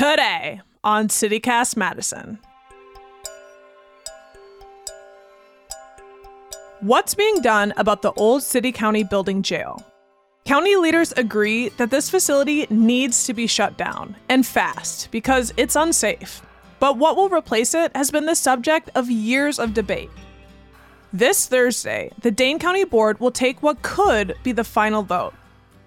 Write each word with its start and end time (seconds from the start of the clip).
today 0.00 0.62
on 0.82 1.08
CityCast 1.08 1.76
Madison. 1.76 2.38
What's 6.80 7.14
being 7.14 7.42
done 7.42 7.74
about 7.76 8.00
the 8.00 8.12
old 8.12 8.42
City 8.42 8.72
County 8.72 9.04
Building 9.04 9.42
Jail? 9.42 9.84
County 10.46 10.74
leaders 10.76 11.12
agree 11.18 11.68
that 11.76 11.90
this 11.90 12.08
facility 12.08 12.66
needs 12.70 13.26
to 13.26 13.34
be 13.34 13.46
shut 13.46 13.76
down 13.76 14.16
and 14.30 14.46
fast 14.46 15.10
because 15.10 15.52
it's 15.58 15.76
unsafe. 15.76 16.40
But 16.78 16.96
what 16.96 17.14
will 17.14 17.28
replace 17.28 17.74
it 17.74 17.94
has 17.94 18.10
been 18.10 18.24
the 18.24 18.34
subject 18.34 18.88
of 18.94 19.10
years 19.10 19.58
of 19.58 19.74
debate. 19.74 20.08
This 21.12 21.46
Thursday, 21.46 22.10
the 22.22 22.30
Dane 22.30 22.58
County 22.58 22.84
Board 22.84 23.20
will 23.20 23.30
take 23.30 23.62
what 23.62 23.82
could 23.82 24.34
be 24.44 24.52
the 24.52 24.64
final 24.64 25.02
vote. 25.02 25.34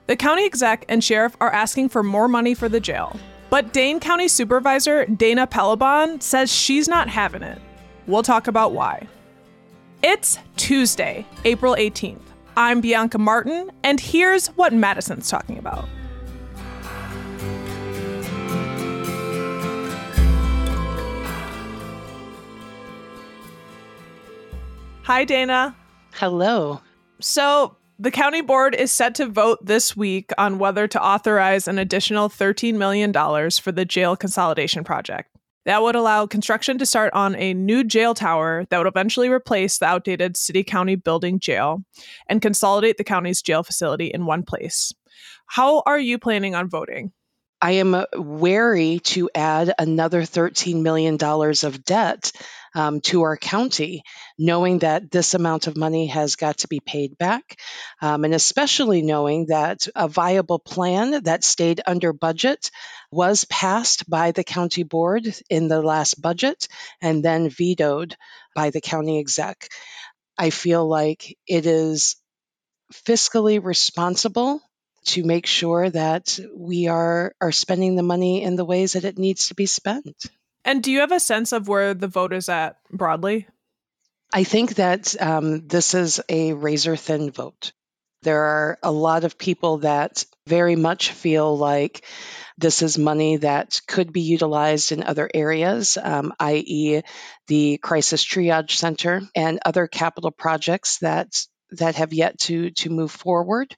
The 0.06 0.16
county 0.16 0.46
exec 0.46 0.86
and 0.88 1.04
sheriff 1.04 1.36
are 1.42 1.52
asking 1.52 1.90
for 1.90 2.04
more 2.04 2.28
money 2.28 2.54
for 2.54 2.70
the 2.70 2.80
jail, 2.80 3.20
but 3.54 3.72
Dane 3.72 4.00
County 4.00 4.28
Supervisor 4.28 5.06
Dana 5.06 5.46
Pellebon 5.46 6.24
says 6.24 6.52
she's 6.52 6.88
not 6.88 7.08
having 7.08 7.44
it. 7.44 7.62
We'll 8.08 8.24
talk 8.24 8.48
about 8.48 8.72
why. 8.72 9.08
It's 10.02 10.40
Tuesday, 10.58 11.24
April 11.46 11.76
18th. 11.76 12.24
I'm 12.58 12.82
Bianca 12.82 13.20
Martin, 13.20 13.70
and 13.84 14.00
here's 14.00 14.48
what 14.48 14.74
Madison's 14.74 15.30
talking 15.30 15.60
about. 15.60 15.88
Hi, 25.04 25.26
Dana. 25.26 25.76
Hello. 26.14 26.82
So, 27.20 27.78
the 28.00 28.12
county 28.12 28.42
board 28.42 28.76
is 28.76 28.92
set 28.92 29.16
to 29.16 29.28
vote 29.28 29.60
this 29.66 29.96
week 29.96 30.32
on 30.38 30.60
whether 30.60 30.88
to 30.88 31.04
authorize 31.04 31.68
an 31.68 31.78
additional 31.78 32.30
$13 32.30 32.76
million 32.76 33.14
for 33.52 33.72
the 33.72 33.86
jail 33.86 34.16
consolidation 34.16 34.84
project. 34.84 35.30
That 35.66 35.82
would 35.82 35.96
allow 35.96 36.26
construction 36.26 36.78
to 36.80 36.86
start 36.86 37.14
on 37.14 37.36
a 37.36 37.54
new 37.54 37.84
jail 37.84 38.14
tower 38.14 38.66
that 38.70 38.78
would 38.78 38.88
eventually 38.88 39.30
replace 39.30 39.78
the 39.78 39.86
outdated 39.86 40.36
city 40.36 40.64
county 40.64 40.96
building 40.96 41.40
jail 41.40 41.84
and 42.28 42.42
consolidate 42.42 42.98
the 42.98 43.04
county's 43.06 43.42
jail 43.42 43.64
facility 43.64 44.08
in 44.08 44.26
one 44.26 44.44
place. 44.44 44.94
How 45.46 45.82
are 45.86 46.00
you 46.00 46.18
planning 46.18 46.56
on 46.56 46.70
voting? 46.70 47.14
I 47.62 47.72
am 47.74 48.04
wary 48.14 49.00
to 49.06 49.30
add 49.34 49.74
another 49.80 50.24
$13 50.24 50.82
million 50.82 51.18
of 51.22 51.86
debt 51.86 52.34
um, 52.76 53.02
to 53.02 53.24
our 53.24 53.38
county, 53.38 54.04
knowing 54.38 54.80
that 54.80 55.12
this 55.12 55.34
amount 55.34 55.68
of 55.68 55.78
money 55.78 56.08
has 56.08 56.36
got 56.36 56.58
to 56.60 56.68
be 56.68 56.80
paid 56.80 57.18
back, 57.18 57.60
um, 58.02 58.26
and 58.26 58.34
especially 58.34 59.02
knowing 59.02 59.48
that 59.48 59.88
a 59.96 60.08
viable 60.08 60.60
plan 60.60 61.24
that 61.24 61.44
stayed 61.44 61.82
under 61.86 62.14
budget 62.14 62.72
was 63.12 63.46
passed 63.46 64.10
by 64.10 64.32
the 64.32 64.44
county 64.44 64.84
board 64.84 65.28
in 65.50 65.68
the 65.68 65.82
last 65.82 66.22
budget 66.22 66.68
and 67.02 67.24
then 67.24 67.50
vetoed 67.50 68.16
by 68.56 68.70
the 68.70 68.82
county 68.82 69.20
exec. 69.20 69.70
I 70.38 70.50
feel 70.50 70.88
like 70.88 71.38
it 71.48 71.66
is 71.66 72.16
fiscally 72.94 73.64
responsible 73.64 74.62
to 75.06 75.24
make 75.24 75.46
sure 75.46 75.90
that 75.90 76.40
we 76.56 76.88
are 76.88 77.34
are 77.42 77.52
spending 77.52 77.96
the 77.96 78.04
money 78.04 78.42
in 78.42 78.56
the 78.56 78.66
ways 78.66 78.94
that 78.94 79.04
it 79.04 79.18
needs 79.18 79.50
to 79.50 79.56
be 79.56 79.66
spent. 79.66 80.16
And 80.66 80.82
do 80.82 80.92
you 80.92 81.02
have 81.02 81.12
a 81.12 81.20
sense 81.20 81.52
of 81.52 81.68
where 81.68 81.94
the 81.94 82.08
vote 82.08 82.34
is 82.34 82.50
at 82.50 82.78
broadly? 82.92 83.48
I 84.34 84.44
think 84.44 84.76
that 84.76 85.22
um, 85.22 85.68
this 85.68 85.94
is 85.94 86.22
a 86.30 86.54
razor 86.54 86.96
thin 86.96 87.32
vote. 87.32 87.72
There 88.24 88.42
are 88.42 88.80
a 88.82 88.92
lot 88.92 89.26
of 89.26 89.38
people 89.38 89.80
that 89.80 90.26
very 90.48 90.76
much 90.76 91.12
feel 91.12 91.58
like 91.58 92.06
this 92.58 92.82
is 92.82 92.98
money 92.98 93.38
that 93.38 93.82
could 93.88 94.14
be 94.14 94.22
utilized 94.22 94.92
in 94.92 95.04
other 95.04 95.30
areas, 95.34 95.98
um, 96.02 96.34
i.e., 96.40 97.02
the 97.48 97.78
Crisis 97.78 98.24
Triage 98.24 98.72
Center 98.72 99.22
and 99.36 99.60
other 99.66 99.88
capital 99.88 100.32
projects 100.32 101.00
that 101.00 101.46
that 101.72 101.96
have 101.96 102.14
yet 102.14 102.40
to 102.40 102.70
to 102.72 102.90
move 102.90 103.12
forward 103.12 103.76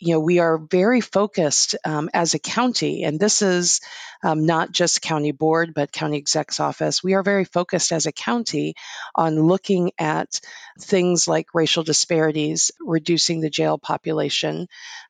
you 0.00 0.14
know, 0.14 0.20
we 0.20 0.38
are 0.38 0.58
very 0.58 1.00
focused 1.00 1.76
um, 1.84 2.08
as 2.14 2.34
a 2.34 2.38
county, 2.38 3.04
and 3.04 3.20
this 3.20 3.42
is 3.42 3.80
um, 4.22 4.46
not 4.46 4.72
just 4.72 5.02
county 5.02 5.32
board, 5.32 5.74
but 5.74 5.92
county 5.92 6.16
exec's 6.16 6.58
office. 6.58 7.04
We 7.04 7.14
are 7.14 7.22
very 7.22 7.44
focused 7.44 7.92
as 7.92 8.06
a 8.06 8.12
county 8.12 8.74
on 9.14 9.40
looking 9.40 9.92
at 9.98 10.40
things 10.80 11.28
like 11.28 11.54
racial 11.54 11.82
disparities, 11.82 12.70
reducing 12.80 13.40
the 13.40 13.50
jail 13.50 13.78
population, 13.78 14.68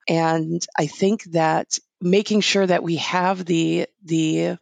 and 0.09 0.65
I 0.77 0.87
think 0.87 1.25
that 1.33 1.79
making 2.00 2.41
sure 2.41 2.67
that 2.67 2.83
we 2.83 2.97
have 2.97 3.45
the 3.45 3.87
the 4.05 4.59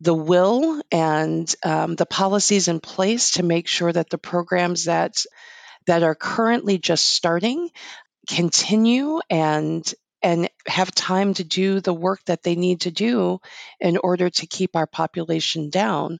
the 0.00 0.14
will 0.14 0.80
and 0.92 1.52
um, 1.64 1.96
the 1.96 2.06
policies 2.06 2.68
in 2.68 2.80
place 2.80 3.32
to 3.32 3.42
make 3.42 3.66
sure 3.66 3.92
that 3.92 4.10
the 4.10 4.18
programs 4.18 4.84
that 4.84 5.24
that 5.86 6.02
are 6.02 6.14
currently 6.14 6.78
just 6.78 7.08
starting 7.08 7.70
continue 8.28 9.20
and 9.30 9.92
and 10.22 10.48
have 10.66 10.90
time 10.92 11.32
to 11.34 11.44
do 11.44 11.80
the 11.80 11.94
work 11.94 12.20
that 12.26 12.42
they 12.42 12.56
need 12.56 12.80
to 12.82 12.90
do 12.90 13.38
in 13.80 13.96
order 13.98 14.28
to 14.28 14.46
keep 14.46 14.74
our 14.74 14.86
population 14.86 15.70
down. 15.70 16.18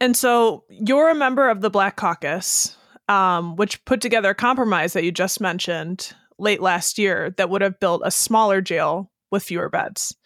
And 0.00 0.16
so 0.16 0.64
you're 0.68 1.10
a 1.10 1.14
member 1.14 1.48
of 1.48 1.60
the 1.60 1.70
Black 1.70 1.96
Caucus, 1.96 2.76
um, 3.08 3.54
which 3.54 3.84
put 3.84 4.00
together 4.00 4.30
a 4.30 4.34
compromise 4.34 4.94
that 4.94 5.04
you 5.04 5.12
just 5.12 5.40
mentioned 5.40 6.12
late 6.38 6.60
last 6.60 6.98
year 6.98 7.32
that 7.36 7.50
would 7.50 7.62
have 7.62 7.78
built 7.78 8.02
a 8.04 8.10
smaller 8.10 8.60
jail 8.60 9.10
with 9.30 9.44
fewer 9.44 9.68
beds. 9.68 10.16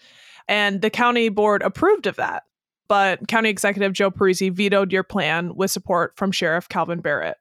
And 0.48 0.80
the 0.80 0.90
county 0.90 1.28
board 1.28 1.62
approved 1.62 2.06
of 2.06 2.16
that. 2.16 2.44
But 2.86 3.26
County 3.28 3.48
Executive 3.48 3.92
Joe 3.92 4.10
Parisi 4.10 4.52
vetoed 4.52 4.92
your 4.92 5.02
plan 5.02 5.54
with 5.54 5.70
support 5.70 6.14
from 6.16 6.32
Sheriff 6.32 6.68
Kalvin 6.68 7.02
Barrett. 7.02 7.38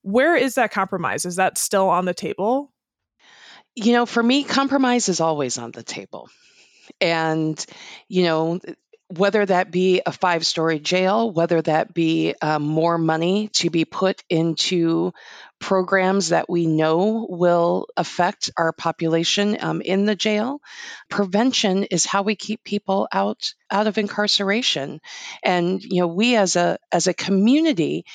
Where 0.00 0.34
is 0.34 0.56
that 0.56 0.72
compromise? 0.72 1.24
Is 1.24 1.36
that 1.36 1.58
still 1.58 1.88
on 1.88 2.06
the 2.06 2.14
table? 2.14 2.71
You 3.74 3.92
know, 3.92 4.06
for 4.06 4.22
me, 4.22 4.44
compromise 4.44 5.08
is 5.08 5.20
always 5.20 5.58
on 5.58 5.70
the 5.70 5.82
table. 5.82 6.28
And, 7.00 7.64
you 8.08 8.24
know, 8.24 8.60
whether 9.08 9.44
that 9.44 9.70
be 9.70 10.00
a 10.04 10.12
five 10.12 10.46
story 10.46 10.78
jail, 10.78 11.30
whether 11.30 11.60
that 11.62 11.92
be 11.92 12.34
um, 12.40 12.62
more 12.62 12.96
money 12.96 13.48
to 13.54 13.68
be 13.68 13.84
put 13.84 14.22
into 14.30 15.12
programs 15.58 16.30
that 16.30 16.48
we 16.48 16.66
know 16.66 17.26
will 17.28 17.86
affect 17.96 18.50
our 18.56 18.72
population 18.72 19.58
um, 19.60 19.82
in 19.82 20.06
the 20.06 20.16
jail. 20.16 20.60
Prevention 21.10 21.84
is 21.84 22.06
how 22.06 22.22
we 22.22 22.36
keep 22.36 22.64
people 22.64 23.06
out 23.12 23.52
out 23.70 23.86
of 23.86 23.98
incarceration, 23.98 25.00
and 25.42 25.82
you 25.82 26.00
know 26.00 26.08
we 26.08 26.36
as 26.36 26.56
a 26.56 26.78
as 26.90 27.06
a 27.06 27.14
community 27.14 28.06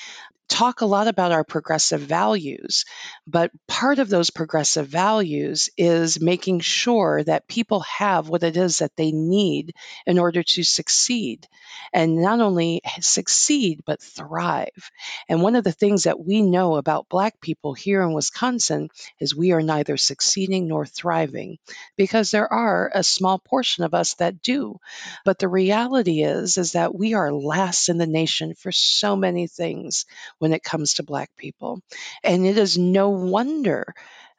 talk 0.47 0.81
a 0.81 0.85
lot 0.85 1.08
about 1.08 1.31
our 1.31 1.44
progressive 1.44 2.02
values, 2.02 2.85
but 3.25 3.52
part 3.68 4.00
of 4.00 4.09
those 4.09 4.30
progressive 4.30 4.88
values 4.88 5.69
is 5.78 6.22
making 6.22 6.59
sure 6.59 7.24
that 7.24 7.47
people 7.47 7.81
have 7.81 8.30
what 8.30 8.44
it 8.44 8.58
is 8.58 8.80
that 8.80 8.96
they 8.96 9.12
need 9.12 9.74
in 10.06 10.19
order 10.19 10.44
to 10.44 10.63
succeed. 10.63 11.47
And 11.94 12.22
not 12.22 12.40
only 12.40 12.81
succeed, 13.02 13.81
but 13.85 14.02
thrive. 14.02 14.91
And 15.30 15.41
one 15.41 15.56
of 15.56 15.63
the 15.63 15.72
things 15.72 16.03
that 16.03 16.19
we 16.19 16.41
know 16.41 16.75
about 16.75 17.09
Black 17.09 17.40
people 17.41 17.74
here 17.74 18.02
in 18.02 18.14
Wisconsin 18.14 18.90
is 19.19 19.35
we 19.35 19.52
are 19.52 19.62
neither 19.62 19.97
succeeding 19.97 20.68
nor 20.68 20.85
thriving 20.85 21.58
because 21.96 22.31
there 22.31 22.52
are 22.52 22.91
a 22.94 23.03
small 23.03 23.40
portion 23.40 23.84
of 23.84 23.94
us 23.94 24.16
that 24.16 24.41
do. 24.41 24.79
But 25.25 25.40
the 25.40 25.47
reality 25.47 26.24
is, 26.24 26.58
is 26.58 26.74
that 26.74 26.96
we 26.96 27.14
are 27.14 27.31
last 27.31 27.90
in 27.90 27.97
the 27.97 28.08
nation 28.08 28.53
for 28.56 28.72
so 28.72 29.16
many 29.16 29.47
things 29.47 30.06
when 30.39 30.53
it 30.53 30.63
comes 30.63 30.95
to 30.95 31.03
Black 31.03 31.29
people. 31.37 31.81
And 32.23 32.45
it 32.45 32.57
is 32.57 32.77
no 32.77 33.09
wonder 33.09 33.93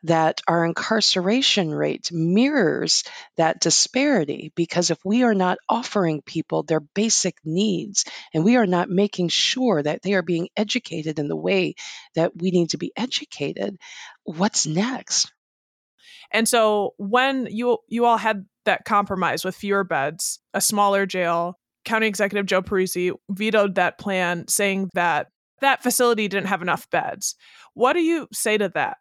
that 0.05 0.41
our 0.47 0.65
incarceration 0.65 1.75
rate 1.75 2.13
mirrors 2.13 3.03
that 3.37 3.61
disparity 3.61 4.53
because 4.55 4.91
if 4.91 4.99
we 5.05 5.25
are 5.25 5.35
not 5.35 5.59
offering 5.69 6.23
people 6.23 6.63
their 6.63 6.81
basic 6.81 7.35
needs 7.45 8.05
and 8.33 8.45
we 8.45 8.57
are 8.57 8.67
not 8.67 8.89
making 8.89 9.29
sure 9.29 9.83
that 9.83 10.03
they 10.03 10.15
are 10.15 10.23
being 10.23 10.49
educated 10.57 11.19
in 11.19 11.29
the 11.29 11.37
way 11.37 11.75
that 12.15 12.31
we 12.37 12.51
need 12.51 12.71
to 12.71 12.79
be 12.79 12.93
educated, 12.97 13.77
what's 14.23 14.67
next? 14.67 15.33
And 16.31 16.49
so 16.49 16.95
when 16.99 17.49
you 17.51 17.79
you 17.89 18.05
all 18.05 18.19
had 18.19 18.45
that 18.67 18.85
compromise 18.85 19.45
with 19.45 19.57
fewer 19.57 19.83
beds, 19.83 20.41
a 20.53 20.61
smaller 20.61 21.07
jail, 21.07 21.59
County 21.85 22.07
Executive 22.07 22.47
Joe 22.47 22.63
Parisi 22.63 23.13
vetoed 23.31 23.77
that 23.77 23.99
plan, 23.99 24.47
saying 24.47 24.91
that 24.95 25.29
that 25.61 25.83
facility 25.83 26.29
didn't 26.29 26.49
have 26.49 26.63
enough 26.63 26.91
beds. 26.91 27.35
What 27.75 27.93
do 27.93 28.01
you 28.01 28.29
say 28.33 28.59
to 28.59 28.69
that? 28.71 28.99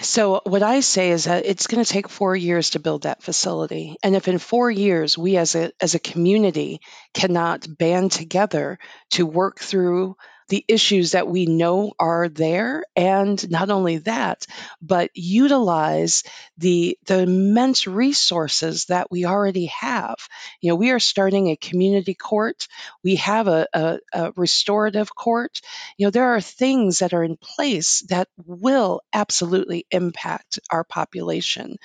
So, 0.00 0.40
what 0.44 0.62
I 0.62 0.80
say 0.80 1.10
is 1.10 1.24
that 1.24 1.44
it's 1.44 1.66
going 1.66 1.84
to 1.84 1.90
take 1.90 2.08
four 2.08 2.34
years 2.34 2.70
to 2.70 2.78
build 2.78 3.02
that 3.02 3.22
facility. 3.22 3.96
And 4.02 4.16
if 4.16 4.26
in 4.26 4.38
four 4.38 4.70
years 4.70 5.18
we 5.18 5.36
as 5.36 5.54
a, 5.54 5.70
as 5.82 5.94
a 5.94 5.98
community 6.00 6.80
cannot 7.12 7.66
band 7.78 8.12
together 8.12 8.78
to 9.10 9.26
work 9.26 9.60
through 9.60 10.16
the 10.52 10.64
issues 10.68 11.12
that 11.12 11.26
we 11.26 11.46
know 11.46 11.94
are 11.98 12.28
there. 12.28 12.84
And 12.94 13.50
not 13.50 13.70
only 13.70 13.96
that, 13.98 14.46
but 14.82 15.10
utilize 15.14 16.24
the, 16.58 16.98
the 17.06 17.20
immense 17.20 17.86
resources 17.86 18.84
that 18.86 19.10
we 19.10 19.24
already 19.24 19.70
have. 19.80 20.16
You 20.60 20.68
know, 20.68 20.76
we 20.76 20.90
are 20.90 21.00
starting 21.00 21.48
a 21.48 21.56
community 21.56 22.12
court, 22.12 22.68
we 23.02 23.16
have 23.16 23.48
a, 23.48 23.66
a, 23.72 23.98
a 24.12 24.32
restorative 24.36 25.14
court. 25.14 25.62
You 25.96 26.06
know, 26.06 26.10
there 26.10 26.34
are 26.34 26.40
things 26.42 26.98
that 26.98 27.14
are 27.14 27.24
in 27.24 27.38
place 27.38 28.04
that 28.10 28.28
will 28.44 29.00
absolutely 29.14 29.86
impact 29.90 30.58
our 30.70 30.84
population. 30.84 31.78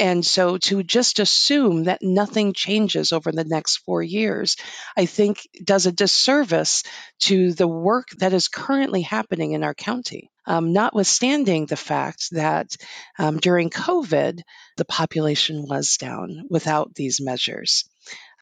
And 0.00 0.24
so 0.24 0.56
to 0.56 0.82
just 0.82 1.18
assume 1.18 1.84
that 1.84 2.00
nothing 2.00 2.54
changes 2.54 3.12
over 3.12 3.30
the 3.30 3.44
next 3.44 3.76
four 3.84 4.02
years, 4.02 4.56
I 4.96 5.04
think 5.04 5.46
does 5.62 5.84
a 5.84 5.92
disservice 5.92 6.84
to 7.24 7.52
the 7.52 7.68
work 7.68 8.08
that 8.16 8.32
is 8.32 8.48
currently 8.48 9.02
happening 9.02 9.52
in 9.52 9.62
our 9.62 9.74
county. 9.74 10.30
Um, 10.46 10.72
notwithstanding 10.72 11.66
the 11.66 11.76
fact 11.76 12.30
that 12.30 12.74
um, 13.18 13.36
during 13.36 13.68
COVID, 13.68 14.40
the 14.78 14.86
population 14.86 15.66
was 15.68 15.98
down 15.98 16.46
without 16.48 16.94
these 16.94 17.20
measures. 17.20 17.84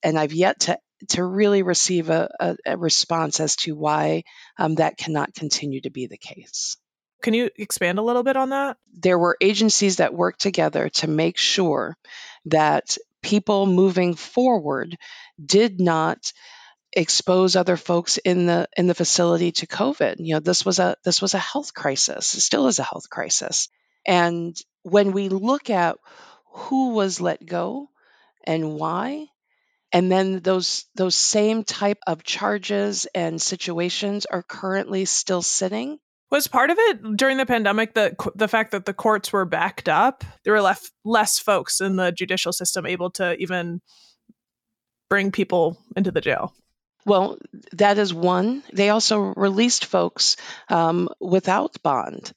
And 0.05 0.17
I've 0.17 0.33
yet 0.33 0.61
to 0.61 0.79
to 1.09 1.25
really 1.25 1.63
receive 1.63 2.09
a, 2.09 2.29
a, 2.41 2.57
a 2.67 2.77
response 2.77 3.41
as 3.41 3.57
to 3.57 3.75
why 3.75 4.23
um, 4.59 4.77
that 4.77 4.97
cannot 4.97 5.35
continue 5.35 5.81
to 5.81 5.91
be 5.91 6.07
the 6.07 6.19
case. 6.19 6.77
Can 7.23 7.35
you 7.35 7.51
expand 7.57 7.99
a 7.99 8.03
little 8.03 8.23
bit 8.23 8.37
on 8.37 8.51
that? 8.51 8.77
There 8.93 9.19
were 9.19 9.37
agencies 9.41 9.97
that 9.97 10.15
worked 10.15 10.41
together 10.41 10.89
to 10.91 11.09
make 11.09 11.37
sure 11.37 11.97
that 12.47 12.97
people 13.23 13.67
moving 13.67 14.15
forward 14.15 14.97
did 15.45 15.81
not 15.81 16.33
expose 16.93 17.57
other 17.57 17.77
folks 17.77 18.19
in 18.19 18.47
the 18.47 18.69
in 18.77 18.87
the 18.87 18.95
facility 18.95 19.53
to 19.53 19.67
covid. 19.67 20.17
You 20.19 20.35
know 20.35 20.41
this 20.41 20.65
was 20.65 20.79
a 20.79 20.97
this 21.05 21.21
was 21.23 21.35
a 21.35 21.39
health 21.39 21.75
crisis. 21.75 22.35
It 22.35 22.41
still 22.41 22.67
is 22.69 22.79
a 22.79 22.83
health 22.85 23.11
crisis. 23.11 23.69
And 24.07 24.57
when 24.83 25.13
we 25.13 25.29
look 25.29 25.71
at 25.71 25.97
who 26.53 26.91
was 26.95 27.21
let 27.21 27.45
go 27.45 27.91
and 28.45 28.75
why 28.77 29.27
and 29.93 30.11
then 30.13 30.41
those 30.41 30.87
those 30.95 31.15
same 31.17 31.65
type 31.65 31.99
of 32.07 32.25
charges 32.25 33.07
and 33.15 33.41
situations 33.41 34.27
are 34.27 34.43
currently 34.43 35.05
still 35.05 35.43
sitting 35.43 35.99
was 36.31 36.47
part 36.47 36.71
of 36.71 36.77
it 36.79 37.17
during 37.17 37.37
the 37.37 37.47
pandemic 37.47 37.95
the 37.95 38.15
the 38.35 38.49
fact 38.49 38.73
that 38.73 38.85
the 38.85 38.95
courts 38.95 39.33
were 39.33 39.45
backed 39.45 39.89
up? 39.89 40.25
There 40.45 40.53
were 40.53 40.61
left 40.61 40.91
less 41.05 41.39
folks 41.39 41.81
in 41.81 41.97
the 41.97 42.13
judicial 42.13 42.53
system 42.53 42.87
able 42.87 43.11
to 43.13 43.37
even 43.37 43.81
bring 45.09 45.33
people 45.33 45.79
into 45.97 46.11
the 46.11 46.21
jail. 46.21 46.55
Well, 47.07 47.39
that 47.73 47.99
is 47.99 48.13
one. 48.13 48.63
They 48.73 48.91
also 48.91 49.19
released 49.19 49.87
folks 49.87 50.37
um, 50.69 51.09
without 51.21 51.83
bond. 51.83 52.33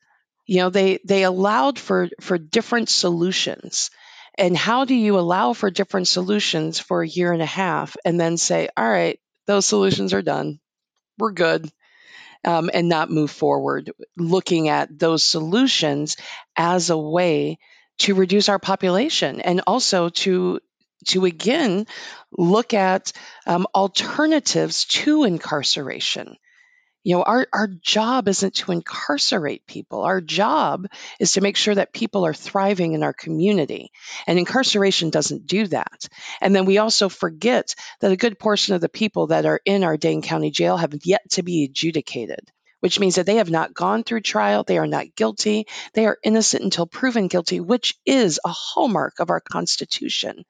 You 0.46 0.60
know, 0.60 0.70
they 0.70 1.00
they 1.06 1.24
allowed 1.24 1.78
for 1.78 2.10
for 2.22 2.38
different 2.38 2.90
solutions. 2.90 3.90
And 4.38 4.56
how 4.56 4.86
do 4.86 4.96
you 4.96 5.20
allow 5.20 5.52
for 5.52 5.70
different 5.70 6.08
solutions 6.08 6.80
for 6.80 7.02
a 7.02 7.08
year 7.08 7.34
and 7.34 7.42
a 7.42 7.46
half 7.46 7.98
and 8.06 8.18
then 8.18 8.38
say, 8.38 8.70
all 8.78 8.90
right, 8.90 9.20
those 9.46 9.66
solutions 9.66 10.14
are 10.14 10.22
done. 10.22 10.62
We're 11.18 11.34
good 11.34 11.70
um, 12.44 12.70
and 12.74 12.90
not 12.90 13.10
move 13.10 13.32
forward, 13.32 13.92
looking 14.18 14.70
at 14.70 14.98
those 14.98 15.24
solutions 15.24 16.18
as 16.56 16.90
a 16.90 16.98
way 16.98 17.60
to 18.00 18.16
reduce 18.16 18.50
our 18.50 18.60
population 18.60 19.42
and 19.42 19.62
also 19.68 20.10
to 20.10 20.60
to 21.08 21.26
again 21.26 21.88
look 22.38 22.74
at 22.74 23.12
um, 23.48 23.66
alternatives 23.74 24.86
to 24.86 25.24
incarceration 25.24 26.38
you 27.04 27.16
know, 27.16 27.24
our, 27.24 27.48
our 27.52 27.68
job 27.68 28.28
isn't 28.28 28.56
to 28.56 28.72
incarcerate 28.72 29.66
people. 29.66 30.02
Our 30.02 30.22
job 30.22 30.88
is 31.20 31.34
to 31.34 31.42
make 31.42 31.58
sure 31.58 31.74
that 31.76 31.94
people 31.94 32.26
are 32.26 32.34
thriving 32.34 32.94
in 32.94 33.04
our 33.04 33.14
community. 33.14 33.92
And 34.28 34.38
incarceration 34.38 35.10
doesn't 35.10 35.48
do 35.48 35.68
that. 35.68 36.08
And 36.42 36.56
then 36.56 36.66
we 36.66 36.78
also 36.78 37.10
forget 37.10 37.76
that 38.02 38.12
a 38.12 38.18
good 38.18 38.38
portion 38.38 38.76
of 38.76 38.82
the 38.82 38.90
people 38.90 39.28
that 39.28 39.46
are 39.46 39.62
in 39.66 39.84
our 39.84 39.98
Dane 39.98 40.22
County 40.22 40.52
Jail 40.52 40.78
have 40.78 40.94
yet 41.04 41.22
to 41.32 41.44
be 41.44 41.64
adjudicated 41.64 42.52
which 42.82 43.00
means 43.00 43.16
that 43.16 43.28
they 43.28 43.36
have 43.36 43.52
not 43.52 43.74
gone 43.74 44.04
through 44.04 44.22
trial, 44.22 44.64
they 44.64 44.78
are 44.78 44.88
not 44.88 45.16
guilty, 45.16 45.68
they 45.94 46.08
are 46.08 46.18
innocent 46.24 46.64
until 46.64 46.88
proven 46.88 47.28
guilty, 47.28 47.60
which 47.60 47.94
is 48.06 48.40
a 48.44 48.50
hallmark 48.50 49.20
of 49.20 49.30
our 49.30 49.40
Constitution. 49.40 50.44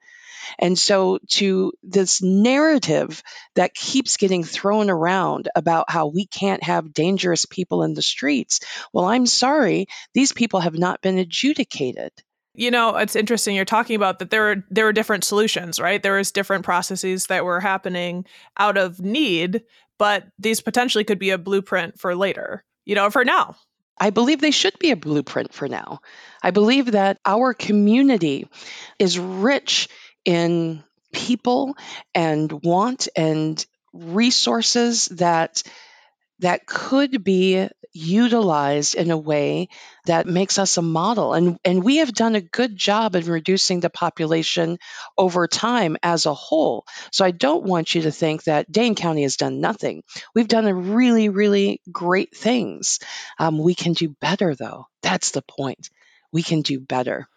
And 0.58 0.78
so, 0.78 1.18
to 1.28 1.72
this 1.82 2.22
narrative 2.22 3.22
that 3.54 3.74
keeps 3.74 4.16
getting 4.16 4.44
thrown 4.44 4.90
around 4.90 5.48
about 5.54 5.90
how 5.90 6.06
we 6.06 6.26
can't 6.26 6.62
have 6.62 6.92
dangerous 6.92 7.44
people 7.44 7.82
in 7.82 7.94
the 7.94 8.02
streets, 8.02 8.60
well, 8.92 9.06
I'm 9.06 9.26
sorry, 9.26 9.86
these 10.14 10.32
people 10.32 10.60
have 10.60 10.78
not 10.78 11.00
been 11.00 11.18
adjudicated. 11.18 12.12
You 12.54 12.70
know, 12.70 12.96
it's 12.96 13.16
interesting 13.16 13.56
you're 13.56 13.64
talking 13.64 13.96
about 13.96 14.18
that 14.18 14.30
there 14.30 14.50
are 14.50 14.64
there 14.70 14.86
are 14.86 14.92
different 14.92 15.24
solutions, 15.24 15.80
right? 15.80 16.02
There 16.02 16.18
is 16.18 16.32
different 16.32 16.64
processes 16.64 17.26
that 17.26 17.44
were 17.44 17.60
happening 17.60 18.26
out 18.58 18.76
of 18.76 19.00
need, 19.00 19.62
but 19.98 20.26
these 20.38 20.60
potentially 20.60 21.04
could 21.04 21.18
be 21.18 21.30
a 21.30 21.38
blueprint 21.38 21.98
for 21.98 22.14
later. 22.14 22.64
You 22.84 22.94
know, 22.94 23.10
for 23.10 23.24
now. 23.24 23.56
I 23.98 24.10
believe 24.10 24.40
they 24.40 24.50
should 24.50 24.78
be 24.78 24.90
a 24.90 24.96
blueprint 24.96 25.54
for 25.54 25.68
now. 25.68 26.00
I 26.42 26.50
believe 26.50 26.92
that 26.92 27.18
our 27.24 27.54
community 27.54 28.48
is 28.98 29.18
rich 29.18 29.88
in 30.24 30.82
people 31.12 31.76
and 32.14 32.50
want 32.64 33.08
and 33.16 33.64
resources 33.92 35.06
that 35.08 35.62
that 36.40 36.66
could 36.66 37.22
be 37.22 37.68
utilized 37.94 38.94
in 38.94 39.10
a 39.10 39.18
way 39.18 39.68
that 40.06 40.26
makes 40.26 40.58
us 40.58 40.76
a 40.78 40.82
model. 40.82 41.34
And 41.34 41.58
and 41.64 41.84
we 41.84 41.98
have 41.98 42.12
done 42.12 42.34
a 42.34 42.40
good 42.40 42.74
job 42.74 43.14
in 43.14 43.24
reducing 43.26 43.80
the 43.80 43.90
population 43.90 44.78
over 45.16 45.46
time 45.46 45.96
as 46.02 46.26
a 46.26 46.34
whole. 46.34 46.84
So 47.12 47.24
i 47.24 47.30
don't 47.30 47.64
want 47.64 47.94
you 47.94 48.02
to 48.02 48.10
think 48.10 48.44
that 48.44 48.70
dane 48.72 48.94
county 48.94 49.22
has 49.22 49.36
done 49.36 49.60
nothing. 49.60 50.02
We've 50.34 50.48
done 50.48 50.92
really 50.92 51.28
really 51.28 51.80
great 51.90 52.34
things. 52.34 52.98
Um, 53.38 53.58
we 53.58 53.74
can 53.74 53.92
do 53.92 54.08
better 54.20 54.54
though. 54.54 54.86
That's 55.02 55.32
the 55.32 55.42
point. 55.42 55.90
We 56.32 56.42
can 56.42 56.62
do 56.62 56.80
better 56.80 57.28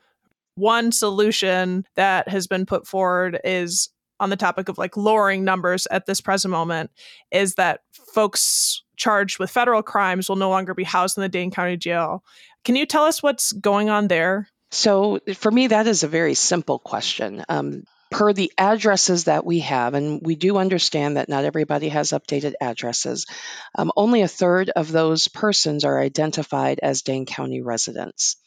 one 0.56 0.92
solution 0.92 1.86
that 1.96 2.28
has 2.28 2.48
been 2.48 2.66
put 2.66 2.88
forward 2.88 3.40
is 3.44 3.90
on 4.20 4.30
the 4.30 4.38
topic 4.38 4.70
of 4.70 4.78
like 4.78 4.96
lowering 4.96 5.44
numbers 5.44 5.88
at 5.92 6.06
this 6.06 6.22
present 6.22 6.52
moment 6.52 6.90
is 7.32 7.56
that 7.56 7.82
folks 8.14 8.82
charged 8.96 9.40
with 9.40 9.52
federal 9.52 9.84
crimes 9.84 10.30
will 10.30 10.38
no 10.38 10.50
longer 10.50 10.74
be 10.74 10.84
housed 10.84 11.18
in 11.18 11.22
the 11.22 11.30
Dane 11.30 11.52
County 11.52 11.78
Jail. 11.78 12.24
Can 12.64 12.76
you 12.76 12.86
tell 12.86 13.04
us 13.04 13.22
what's 13.22 13.52
going 13.52 13.90
on 13.90 14.08
there? 14.08 14.48
So, 14.72 15.20
for 15.36 15.52
me, 15.52 15.68
that 15.68 15.88
is 15.88 16.04
a 16.04 16.08
very 16.08 16.34
simple 16.34 16.80
question. 16.80 17.44
Um, 17.48 17.84
per 18.10 18.34
the 18.34 18.52
addresses 18.58 19.26
that 19.26 19.46
we 19.46 19.60
have, 19.60 19.94
and 19.94 20.22
we 20.24 20.36
do 20.36 20.58
understand 20.58 21.18
that 21.18 21.30
not 21.30 21.44
everybody 21.44 21.90
has 21.90 22.12
updated 22.12 22.54
addresses, 22.62 23.26
um, 23.76 23.92
only 23.96 24.22
a 24.22 24.28
third 24.28 24.70
of 24.70 24.92
those 24.92 25.28
persons 25.28 25.84
are 25.84 26.00
identified 26.00 26.80
as 26.82 27.02
Dane 27.02 27.26
County 27.26 27.62
residents. 27.62 28.38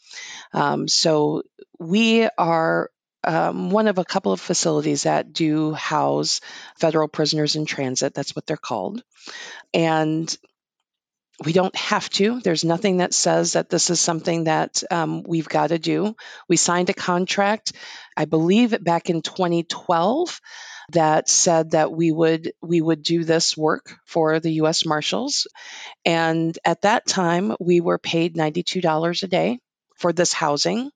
Um, 0.53 0.89
so 0.89 1.43
we 1.79 2.29
are 2.39 2.91
um, 3.25 3.71
one 3.71 3.89
of 3.89 3.99
a 3.99 4.05
couple 4.05 4.33
of 4.33 4.41
facilities 4.41 5.03
that 5.03 5.33
do 5.33 5.73
house 5.73 6.41
federal 6.79 7.09
prisoners 7.09 7.57
in 7.57 7.67
transit. 7.67 8.15
That's 8.15 8.35
what 8.35 8.47
they're 8.47 8.57
called. 8.57 9.03
And 9.75 10.35
we 11.45 11.53
don't 11.53 11.77
have 11.77 12.09
to. 12.11 12.41
There's 12.41 12.65
nothing 12.65 12.97
that 12.97 13.15
says 13.15 13.53
that 13.53 13.69
this 13.69 13.91
is 13.91 14.01
something 14.01 14.45
that 14.45 14.83
um, 14.91 15.23
we've 15.23 15.49
got 15.49 15.69
to 15.69 15.79
do. 15.79 16.17
We 16.49 16.57
signed 16.57 16.91
a 16.91 16.95
contract, 16.95 17.73
I 18.17 18.25
believe, 18.25 18.83
back 18.83 19.09
in 19.09 19.23
2012 19.23 20.41
that 20.93 21.29
said 21.29 21.73
that 21.73 21.93
we 21.93 22.11
would 22.11 22.53
we 22.63 22.81
would 22.81 23.03
do 23.03 23.23
this 23.23 23.57
work 23.57 23.95
for 24.07 24.41
the 24.41 24.53
U.S. 24.53 24.87
Marshals, 24.87 25.47
and 26.05 26.59
at 26.65 26.83
that 26.83 27.07
time 27.07 27.55
we 27.61 27.81
were 27.81 27.99
paid 27.99 28.35
$92 28.35 29.23
a 29.23 29.27
day 29.27 29.59
for 29.99 30.13
this 30.13 30.33
housing. 30.33 30.91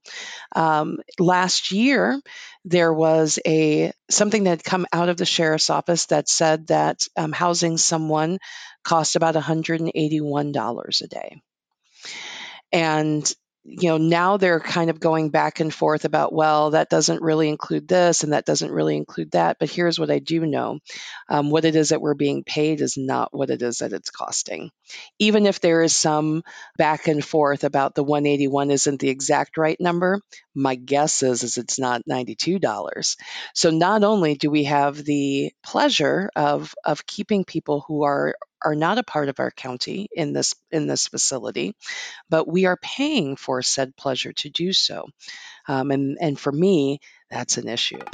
Um, 0.54 0.98
last 1.18 1.72
year, 1.72 2.20
there 2.64 2.92
was 2.92 3.38
a 3.46 3.92
something 4.10 4.44
that 4.44 4.50
had 4.50 4.64
come 4.64 4.86
out 4.92 5.08
of 5.08 5.16
the 5.16 5.26
sheriff's 5.26 5.70
office 5.70 6.06
that 6.06 6.28
said 6.28 6.68
that 6.68 7.00
um, 7.16 7.32
housing 7.32 7.76
someone 7.76 8.38
cost 8.84 9.16
about 9.16 9.34
$181 9.34 11.00
a 11.02 11.06
day. 11.08 11.42
And 12.72 13.32
you 13.64 13.88
know 13.88 13.96
now 13.96 14.36
they're 14.36 14.60
kind 14.60 14.90
of 14.90 14.98
going 14.98 15.30
back 15.30 15.60
and 15.60 15.72
forth 15.72 16.04
about 16.04 16.32
well 16.32 16.70
that 16.70 16.90
doesn't 16.90 17.22
really 17.22 17.48
include 17.48 17.86
this 17.86 18.24
and 18.24 18.32
that 18.32 18.44
doesn't 18.44 18.72
really 18.72 18.96
include 18.96 19.30
that. 19.32 19.58
But 19.58 19.70
here's 19.70 19.98
what 19.98 20.10
i 20.10 20.18
do 20.18 20.44
know. 20.44 20.78
Um, 21.28 21.50
what 21.50 21.64
it 21.64 21.76
is 21.76 21.90
that 21.90 22.00
we're 22.00 22.14
being 22.14 22.42
paid 22.44 22.80
is 22.80 22.96
not 22.96 23.32
what 23.32 23.50
it 23.50 23.62
is 23.62 23.78
that 23.78 23.92
it's 23.92 24.10
costing. 24.10 24.70
Even 25.18 25.46
if 25.46 25.60
there 25.60 25.82
is 25.82 25.94
some 25.94 26.42
back 26.76 27.06
and 27.08 27.24
forth 27.24 27.64
about 27.64 27.94
the 27.94 28.04
181 28.04 28.70
isn't 28.70 29.00
the 29.00 29.08
exact 29.08 29.56
right 29.56 29.80
number 29.80 30.20
my 30.54 30.74
guess 30.74 31.22
is 31.22 31.42
is 31.42 31.56
it's 31.56 31.78
not 31.78 32.02
$92 32.08 33.16
so 33.54 33.70
not 33.70 34.04
only 34.04 34.34
do 34.34 34.50
we 34.50 34.64
have 34.64 35.02
the 35.04 35.52
pleasure 35.62 36.30
of 36.36 36.74
of 36.84 37.06
keeping 37.06 37.44
people 37.44 37.84
who 37.86 38.02
are 38.02 38.34
are 38.64 38.74
not 38.74 38.98
a 38.98 39.02
part 39.04 39.28
of 39.28 39.40
our 39.40 39.50
county 39.50 40.08
in 40.12 40.32
this 40.32 40.54
in 40.70 40.86
this 40.86 41.08
facility, 41.08 41.74
but 42.30 42.48
we 42.48 42.66
are 42.66 42.78
paying 42.82 43.36
for 43.36 43.62
said 43.62 43.96
pleasure 43.96 44.32
to 44.34 44.50
do 44.50 44.72
so. 44.72 45.06
Um, 45.68 45.90
and 45.92 46.18
and 46.20 46.38
for 46.40 46.52
me, 46.52 47.00
that's 47.30 47.58
an 47.58 47.68
issue. 47.68 48.04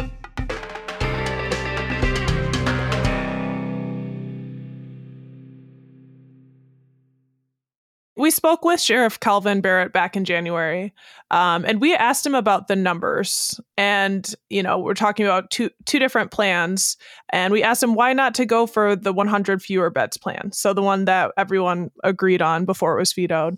We 8.28 8.32
spoke 8.32 8.62
with 8.62 8.78
Sheriff 8.78 9.18
Kalvin 9.20 9.62
Barrett 9.62 9.94
back 9.94 10.14
in 10.14 10.26
January, 10.26 10.92
um, 11.30 11.64
and 11.64 11.80
we 11.80 11.94
asked 11.94 12.26
him 12.26 12.34
about 12.34 12.68
the 12.68 12.76
numbers. 12.76 13.58
And 13.78 14.34
you 14.50 14.62
know, 14.62 14.78
we're 14.78 14.92
talking 14.92 15.24
about 15.24 15.50
two 15.50 15.70
two 15.86 15.98
different 15.98 16.30
plans, 16.30 16.98
and 17.30 17.54
we 17.54 17.62
asked 17.62 17.82
him 17.82 17.94
why 17.94 18.12
not 18.12 18.34
to 18.34 18.44
go 18.44 18.66
for 18.66 18.94
the 18.94 19.14
100 19.14 19.62
fewer 19.62 19.88
beds 19.88 20.18
plan, 20.18 20.52
so 20.52 20.74
the 20.74 20.82
one 20.82 21.06
that 21.06 21.32
everyone 21.38 21.90
agreed 22.04 22.42
on 22.42 22.66
before 22.66 22.94
it 22.98 23.00
was 23.00 23.14
vetoed. 23.14 23.56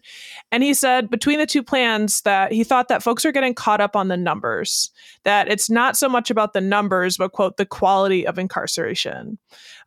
And 0.53 0.63
he 0.63 0.73
said 0.73 1.11
between 1.11 1.41
the 1.41 1.47
two 1.47 1.65
plans 1.65 2.21
that 2.21 2.53
he 2.53 2.63
thought 2.63 2.87
that 2.87 3.03
folks 3.03 3.25
are 3.25 3.33
getting 3.33 3.55
caught 3.55 3.81
up 3.81 3.97
on 3.97 4.07
the 4.07 4.17
numbers, 4.17 4.93
that 5.25 5.49
it's 5.49 5.69
not 5.69 5.97
so 5.97 6.09
much 6.09 6.31
about 6.31 6.53
the 6.53 6.61
numbers, 6.61 7.17
but 7.17 7.33
quote 7.33 7.57
the 7.57 7.67
quality 7.67 8.25
of 8.25 8.39
incarceration. 8.39 9.37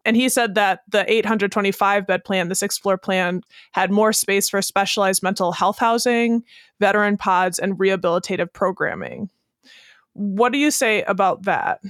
And 0.06 0.18
he 0.18 0.30
said 0.30 0.56
that 0.56 0.82
the 0.90 1.10
825 1.12 2.06
bed 2.08 2.24
plan, 2.24 2.50
the 2.50 2.56
sixth 2.56 2.82
floor 2.82 2.98
plan, 2.98 3.42
had 3.72 3.92
more 3.92 4.12
space 4.14 4.50
for 4.50 4.62
specialized 4.62 5.24
mental 5.24 5.52
health 5.52 5.80
housing, 5.80 6.44
veteran 6.80 7.18
pods, 7.18 7.60
and 7.60 7.78
rehabilitative 7.78 8.52
programming. 8.52 9.30
What 10.14 10.52
do 10.52 10.58
you 10.58 10.72
say 10.72 11.04
about 11.04 11.44
that? 11.44 11.82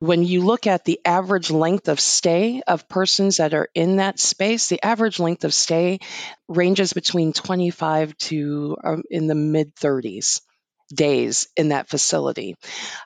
When 0.00 0.24
you 0.24 0.40
look 0.40 0.66
at 0.66 0.84
the 0.84 1.00
average 1.04 1.52
length 1.52 1.88
of 1.88 2.00
stay 2.00 2.60
of 2.66 2.88
persons 2.88 3.36
that 3.36 3.54
are 3.54 3.68
in 3.72 3.96
that 3.96 4.18
space, 4.18 4.66
the 4.68 4.82
average 4.84 5.20
length 5.20 5.44
of 5.44 5.54
stay 5.54 6.00
ranges 6.48 6.92
between 6.92 7.32
25 7.32 8.18
to 8.18 8.76
um, 8.82 9.04
in 9.10 9.28
the 9.28 9.36
mid 9.36 9.76
30s 9.76 10.40
days 10.94 11.48
in 11.56 11.68
that 11.68 11.88
facility. 11.88 12.56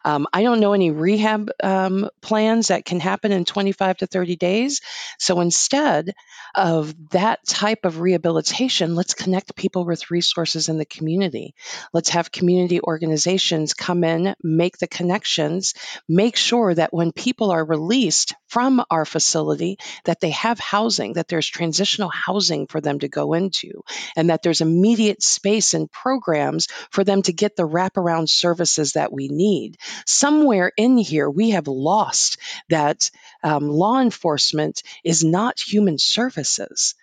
Um, 0.05 0.27
I 0.33 0.43
don't 0.43 0.61
know 0.61 0.73
any 0.73 0.91
rehab 0.91 1.51
um, 1.63 2.09
plans 2.21 2.69
that 2.69 2.85
can 2.85 3.01
happen 3.01 3.33
in 3.33 3.45
25 3.45 3.99
to 3.99 4.07
30 4.07 4.37
days. 4.37 4.81
So 5.19 5.41
instead 5.41 6.13
of 6.55 6.95
that 7.11 7.41
type 7.47 7.85
of 7.85 8.01
rehabilitation, 8.01 8.95
let's 8.95 9.15
connect 9.15 9.57
people 9.57 9.85
with 9.85 10.11
resources 10.11 10.69
in 10.69 10.79
the 10.79 10.85
community. 10.85 11.55
Let's 11.93 12.11
have 12.11 12.33
community 12.33 12.81
organizations 12.81 13.75
come 13.75 14.05
in, 14.05 14.35
make 14.43 14.79
the 14.79 14.87
connections, 14.87 15.75
make 16.09 16.37
sure 16.37 16.75
that 16.75 16.93
when 16.93 17.13
people 17.13 17.51
are 17.51 17.65
released 17.65 18.35
from 18.49 18.83
our 18.91 19.05
facility, 19.05 19.79
that 20.05 20.21
they 20.21 20.31
have 20.31 20.59
housing, 20.59 21.15
that 21.15 21.29
there's 21.29 21.47
transitional 21.47 22.09
housing 22.09 22.67
for 22.67 22.81
them 22.81 22.99
to 23.01 23.09
go 23.09 23.35
into, 23.35 23.83
and 24.17 24.31
that 24.31 24.43
there's 24.43 24.61
immediate 24.61 25.23
space 25.23 25.75
and 25.75 25.91
programs 25.91 26.69
for 26.91 27.05
them 27.05 27.23
to 27.23 27.33
get 27.33 27.57
the 27.57 27.67
wraparound 27.77 28.29
services 28.29 28.93
that 28.93 29.13
we 29.13 29.29
need. 29.29 29.77
Somewhere 30.07 30.73
in 30.77 30.97
here, 30.99 31.29
we 31.29 31.51
have 31.51 31.69
lost 31.69 32.39
that 32.69 33.11
um, 33.43 33.69
law 33.69 34.01
enforcement 34.01 34.83
is 35.05 35.23
not 35.23 35.61
human 35.61 35.99
services. 35.99 36.95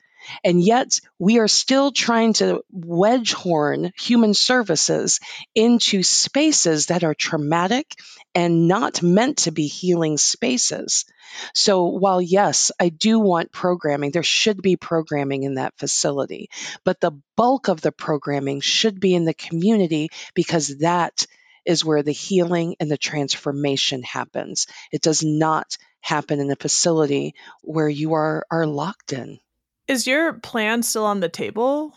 And 0.43 0.61
yet, 0.61 0.99
we 1.19 1.39
are 1.39 1.47
still 1.47 1.91
trying 1.91 2.33
to 2.33 2.63
wedge 2.71 3.33
horn 3.33 3.91
human 3.99 4.33
services 4.33 5.19
into 5.55 6.03
spaces 6.03 6.87
that 6.87 7.03
are 7.03 7.13
traumatic 7.13 7.95
and 8.35 8.67
not 8.67 9.03
meant 9.03 9.39
to 9.39 9.51
be 9.51 9.67
healing 9.67 10.17
spaces. 10.17 11.05
So, 11.53 11.85
while 11.87 12.21
yes, 12.21 12.71
I 12.79 12.89
do 12.89 13.19
want 13.19 13.51
programming, 13.51 14.11
there 14.11 14.23
should 14.23 14.61
be 14.61 14.75
programming 14.75 15.43
in 15.43 15.55
that 15.55 15.77
facility, 15.77 16.49
but 16.83 16.99
the 16.99 17.19
bulk 17.35 17.67
of 17.67 17.81
the 17.81 17.91
programming 17.91 18.61
should 18.61 18.99
be 18.99 19.13
in 19.13 19.25
the 19.25 19.33
community 19.33 20.09
because 20.33 20.79
that 20.79 21.25
is 21.65 21.85
where 21.85 22.03
the 22.03 22.11
healing 22.11 22.75
and 22.79 22.91
the 22.91 22.97
transformation 22.97 24.03
happens. 24.03 24.67
It 24.91 25.01
does 25.01 25.23
not 25.23 25.77
happen 26.01 26.39
in 26.39 26.51
a 26.51 26.55
facility 26.55 27.35
where 27.61 27.89
you 27.89 28.13
are, 28.13 28.45
are 28.51 28.67
locked 28.67 29.13
in. 29.13 29.39
Is 29.87 30.07
your 30.07 30.33
plan 30.33 30.83
still 30.83 31.05
on 31.05 31.19
the 31.19 31.29
table? 31.29 31.93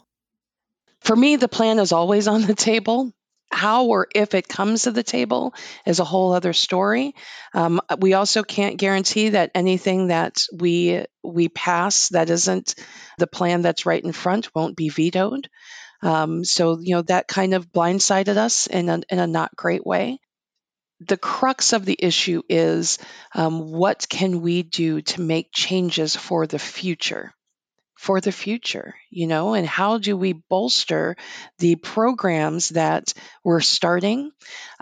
For 1.02 1.14
me, 1.14 1.36
the 1.36 1.48
plan 1.48 1.78
is 1.78 1.92
always 1.92 2.26
on 2.26 2.42
the 2.42 2.54
table. 2.54 3.12
How 3.52 3.84
or 3.86 4.08
if 4.12 4.34
it 4.34 4.48
comes 4.48 4.82
to 4.82 4.90
the 4.90 5.04
table 5.04 5.54
is 5.86 6.00
a 6.00 6.04
whole 6.04 6.32
other 6.32 6.52
story. 6.52 7.14
Um, 7.54 7.80
we 7.98 8.14
also 8.14 8.42
can't 8.42 8.76
guarantee 8.76 9.30
that 9.30 9.52
anything 9.54 10.08
that 10.08 10.42
we 10.52 11.04
we 11.22 11.48
pass 11.48 12.08
that 12.08 12.28
isn't 12.28 12.74
the 13.18 13.28
plan 13.28 13.62
that's 13.62 13.86
right 13.86 14.02
in 14.02 14.10
front 14.10 14.52
won't 14.52 14.76
be 14.76 14.88
vetoed. 14.88 15.48
Um, 16.02 16.44
so 16.44 16.78
you 16.80 16.96
know 16.96 17.02
that 17.02 17.28
kind 17.28 17.54
of 17.54 17.70
blindsided 17.70 18.36
us 18.36 18.66
in 18.66 18.88
a, 18.88 19.00
in 19.08 19.20
a 19.20 19.28
not 19.28 19.54
great 19.54 19.86
way. 19.86 20.18
The 21.00 21.16
crux 21.16 21.72
of 21.72 21.84
the 21.84 21.96
issue 21.98 22.42
is 22.48 22.98
um, 23.32 23.70
what 23.70 24.06
can 24.08 24.40
we 24.40 24.64
do 24.64 25.02
to 25.02 25.20
make 25.20 25.50
changes 25.52 26.16
for 26.16 26.48
the 26.48 26.58
future? 26.58 27.32
For 27.96 28.20
the 28.20 28.32
future, 28.32 28.94
you 29.10 29.26
know, 29.26 29.54
and 29.54 29.66
how 29.66 29.98
do 29.98 30.16
we 30.16 30.34
bolster 30.34 31.16
the 31.58 31.76
programs 31.76 32.70
that 32.70 33.14
we're 33.42 33.60
starting? 33.60 34.30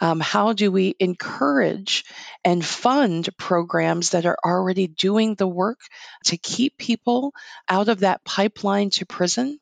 Um, 0.01 0.21
how 0.21 0.53
do 0.53 0.73
we 0.73 0.97
encourage 0.99 2.05
and 2.45 2.65
fund 2.65 3.29
programs 3.39 4.11
that 4.11 4.27
are 4.27 4.39
already 4.45 4.89
doing 4.89 5.37
the 5.37 5.47
work 5.47 5.79
to 6.25 6.37
keep 6.37 6.77
people 6.77 7.33
out 7.69 7.89
of 7.89 8.01
that 8.01 8.25
pipeline 8.25 8.91
to 8.91 9.07
prison? 9.07 9.61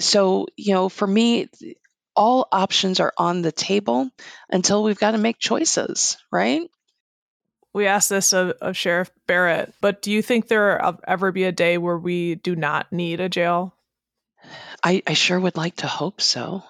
So, 0.00 0.46
you 0.56 0.72
know, 0.72 0.88
for 0.88 1.06
me, 1.06 1.48
all 2.16 2.48
options 2.50 3.00
are 3.00 3.12
on 3.16 3.42
the 3.42 3.52
table 3.52 4.10
until 4.50 4.82
we've 4.82 4.98
got 4.98 5.12
to 5.12 5.18
make 5.18 5.38
choices, 5.38 6.16
right? 6.32 6.68
We 7.74 7.86
asked 7.86 8.08
this 8.08 8.32
of, 8.32 8.50
of, 8.60 8.76
Sheriff 8.76 9.10
Barrett, 9.26 9.72
but 9.80 10.02
do 10.02 10.10
you 10.10 10.22
think 10.22 10.48
there 10.48 10.80
will 10.82 10.98
ever 11.06 11.32
be 11.32 11.44
a 11.44 11.52
day 11.52 11.78
where 11.78 11.98
we 11.98 12.34
do 12.34 12.56
not 12.56 12.92
need 12.92 13.20
a 13.20 13.28
jail? 13.28 13.74
I, 14.82 15.02
I 15.06 15.14
sure 15.14 15.38
would 15.38 15.56
like 15.56 15.76
to 15.76 15.86
hope 15.86 16.20
so. 16.20 16.62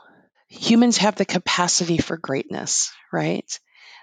Humans 0.49 0.99
have 0.99 1.17
the 1.17 1.25
capacity 1.25 1.99
for 1.99 2.17
greatness, 2.17 2.93
right? 3.13 3.59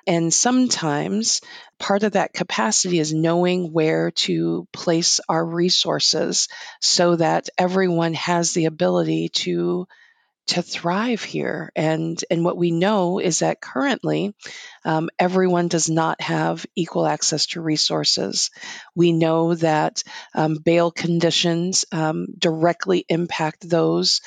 And 0.08 0.32
sometimes 0.32 1.42
part 1.80 2.04
of 2.04 2.12
that 2.12 2.34
capacity 2.34 3.00
is 3.00 3.14
knowing 3.14 3.74
where 3.74 4.12
to 4.12 4.68
place 4.72 5.20
our 5.28 5.44
resources 5.44 6.48
so 6.80 7.16
that 7.16 7.50
everyone 7.58 8.14
has 8.14 8.54
the 8.54 8.66
ability 8.66 9.30
to 9.30 9.88
to 10.48 10.62
thrive 10.62 11.24
here. 11.24 11.72
And 11.76 12.24
and 12.30 12.44
what 12.44 12.58
we 12.58 12.72
know 12.72 13.20
is 13.20 13.40
that 13.40 13.62
currently, 13.62 14.36
um, 14.84 15.10
everyone 15.18 15.68
does 15.68 15.90
not 15.90 16.22
have 16.22 16.66
equal 16.76 17.08
access 17.08 17.48
to 17.48 17.62
resources. 17.62 18.52
We 18.96 19.12
know 19.12 19.56
that 19.56 20.04
um, 20.34 20.56
bail 20.56 20.92
conditions 20.92 21.86
um, 21.92 22.28
directly 22.38 23.06
impact 23.10 23.68
those 23.68 24.22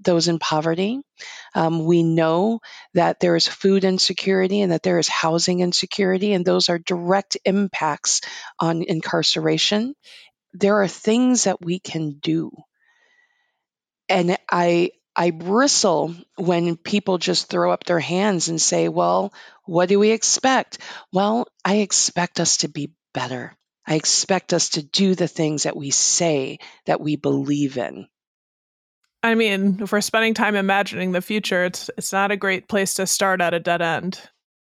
those 0.00 0.28
in 0.28 0.38
poverty. 0.38 1.00
Um, 1.54 1.84
we 1.84 2.02
know 2.02 2.60
that 2.94 3.20
there 3.20 3.36
is 3.36 3.46
food 3.46 3.84
insecurity 3.84 4.62
and 4.62 4.72
that 4.72 4.82
there 4.82 4.98
is 4.98 5.08
housing 5.08 5.60
insecurity, 5.60 6.32
and 6.32 6.44
those 6.44 6.68
are 6.68 6.78
direct 6.78 7.36
impacts 7.44 8.22
on 8.58 8.82
incarceration. 8.82 9.94
There 10.54 10.82
are 10.82 10.88
things 10.88 11.44
that 11.44 11.60
we 11.60 11.78
can 11.78 12.18
do. 12.20 12.52
And 14.08 14.36
I, 14.50 14.90
I 15.14 15.30
bristle 15.30 16.14
when 16.36 16.76
people 16.76 17.18
just 17.18 17.48
throw 17.48 17.72
up 17.72 17.84
their 17.84 18.00
hands 18.00 18.48
and 18.48 18.60
say, 18.60 18.88
Well, 18.88 19.32
what 19.64 19.88
do 19.88 19.98
we 19.98 20.10
expect? 20.10 20.78
Well, 21.12 21.46
I 21.64 21.76
expect 21.76 22.40
us 22.40 22.58
to 22.58 22.68
be 22.68 22.94
better. 23.12 23.54
I 23.86 23.94
expect 23.94 24.52
us 24.52 24.70
to 24.70 24.82
do 24.82 25.14
the 25.14 25.28
things 25.28 25.64
that 25.64 25.76
we 25.76 25.90
say 25.90 26.58
that 26.86 27.00
we 27.00 27.16
believe 27.16 27.76
in. 27.76 28.06
I 29.22 29.34
mean, 29.34 29.78
if 29.82 29.92
we're 29.92 30.00
spending 30.00 30.34
time 30.34 30.56
imagining 30.56 31.12
the 31.12 31.22
future, 31.22 31.64
it's 31.64 31.90
it's 31.96 32.12
not 32.12 32.32
a 32.32 32.36
great 32.36 32.68
place 32.68 32.94
to 32.94 33.06
start 33.06 33.40
at 33.40 33.54
a 33.54 33.60
dead 33.60 33.82
end. 33.82 34.20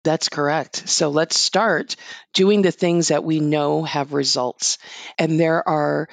That's 0.04 0.28
correct. 0.28 0.88
So 0.88 1.08
let's 1.08 1.38
start 1.38 1.96
doing 2.32 2.62
the 2.62 2.70
things 2.70 3.08
that 3.08 3.24
we 3.24 3.40
know 3.40 3.82
have 3.82 4.12
results. 4.12 4.78
And 5.18 5.38
there 5.40 5.68
are 5.68 6.08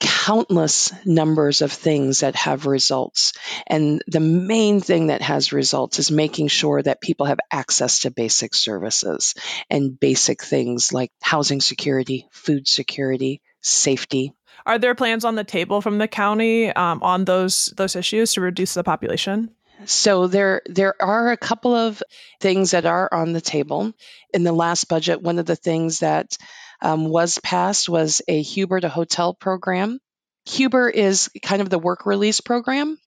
countless 0.00 0.92
numbers 1.04 1.62
of 1.62 1.72
things 1.72 2.20
that 2.20 2.34
have 2.34 2.66
results. 2.66 3.32
And 3.66 4.02
the 4.06 4.20
main 4.20 4.80
thing 4.80 5.08
that 5.08 5.22
has 5.22 5.52
results 5.52 5.98
is 5.98 6.10
making 6.10 6.48
sure 6.48 6.82
that 6.82 7.00
people 7.00 7.26
have 7.26 7.38
access 7.50 8.00
to 8.00 8.10
basic 8.10 8.54
services 8.54 9.34
and 9.70 9.98
basic 9.98 10.42
things 10.42 10.92
like 10.92 11.10
housing 11.22 11.60
security, 11.60 12.28
food 12.32 12.66
security, 12.66 13.42
safety. 13.60 14.34
Are 14.66 14.78
there 14.78 14.94
plans 14.94 15.24
on 15.24 15.34
the 15.34 15.44
table 15.44 15.80
from 15.80 15.98
the 15.98 16.08
county 16.08 16.70
um, 16.70 17.02
on 17.02 17.24
those 17.24 17.72
those 17.76 17.96
issues 17.96 18.32
to 18.34 18.40
reduce 18.40 18.74
the 18.74 18.84
population? 18.84 19.50
So 19.84 20.26
there 20.26 20.62
there 20.66 20.94
are 21.02 21.32
a 21.32 21.36
couple 21.36 21.74
of 21.74 22.02
things 22.40 22.70
that 22.70 22.86
are 22.86 23.08
on 23.12 23.32
the 23.32 23.40
table. 23.40 23.92
In 24.32 24.42
the 24.42 24.52
last 24.52 24.88
budget, 24.88 25.20
one 25.20 25.38
of 25.38 25.46
the 25.46 25.56
things 25.56 26.00
that 26.00 26.38
um, 26.84 27.08
was 27.08 27.38
passed 27.38 27.88
was 27.88 28.22
a 28.28 28.40
Huber 28.40 28.80
to 28.80 28.88
Hotel 28.88 29.34
program 29.34 29.98
Huber 30.46 30.88
is 30.90 31.30
kind 31.42 31.62
of 31.62 31.70
the 31.70 31.78
work 31.78 32.06
release 32.06 32.40
program 32.40 32.98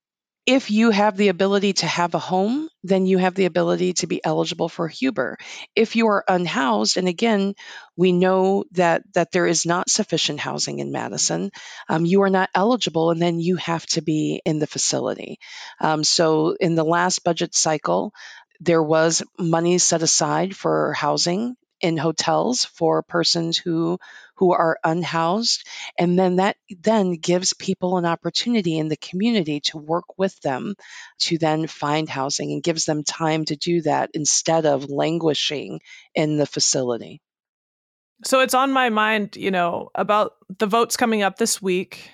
if 0.48 0.70
you 0.70 0.90
have 0.90 1.14
the 1.18 1.28
ability 1.28 1.74
to 1.74 1.86
have 1.86 2.14
a 2.14 2.18
home, 2.18 2.70
then 2.82 3.04
you 3.04 3.18
have 3.18 3.34
the 3.34 3.44
ability 3.44 3.92
to 3.92 4.06
be 4.06 4.24
eligible 4.24 4.70
for 4.70 4.88
Huber. 4.88 5.36
If 5.76 5.94
you 5.94 6.06
are 6.08 6.24
unhoused, 6.26 6.96
and 6.96 7.06
again, 7.06 7.52
we 7.98 8.12
know 8.12 8.64
that 8.72 9.02
that 9.12 9.30
there 9.30 9.46
is 9.46 9.66
not 9.66 9.90
sufficient 9.90 10.40
housing 10.40 10.78
in 10.78 10.90
Madison, 10.90 11.50
um, 11.90 12.06
you 12.06 12.22
are 12.22 12.30
not 12.30 12.48
eligible, 12.54 13.10
and 13.10 13.20
then 13.20 13.40
you 13.40 13.56
have 13.56 13.84
to 13.88 14.00
be 14.00 14.40
in 14.46 14.58
the 14.58 14.66
facility. 14.66 15.38
Um, 15.80 16.02
so, 16.02 16.56
in 16.58 16.76
the 16.76 16.84
last 16.96 17.24
budget 17.24 17.54
cycle, 17.54 18.14
there 18.58 18.82
was 18.82 19.22
money 19.38 19.76
set 19.76 20.02
aside 20.02 20.56
for 20.56 20.94
housing 20.94 21.56
in 21.80 21.96
hotels 21.96 22.64
for 22.64 23.02
persons 23.02 23.56
who 23.56 23.98
who 24.36 24.52
are 24.52 24.78
unhoused. 24.84 25.66
And 25.98 26.18
then 26.18 26.36
that 26.36 26.56
then 26.70 27.12
gives 27.12 27.54
people 27.54 27.98
an 27.98 28.06
opportunity 28.06 28.78
in 28.78 28.88
the 28.88 28.96
community 28.96 29.60
to 29.60 29.78
work 29.78 30.16
with 30.16 30.38
them 30.40 30.74
to 31.20 31.38
then 31.38 31.66
find 31.66 32.08
housing 32.08 32.52
and 32.52 32.62
gives 32.62 32.84
them 32.84 33.02
time 33.02 33.44
to 33.46 33.56
do 33.56 33.82
that 33.82 34.10
instead 34.14 34.64
of 34.64 34.90
languishing 34.90 35.80
in 36.14 36.36
the 36.36 36.46
facility. 36.46 37.20
So 38.24 38.40
it's 38.40 38.54
on 38.54 38.72
my 38.72 38.90
mind 38.90 39.36
you 39.36 39.50
know 39.50 39.90
about 39.94 40.32
the 40.58 40.66
votes 40.66 40.96
coming 40.96 41.22
up 41.22 41.36
this 41.38 41.62
week. 41.62 42.10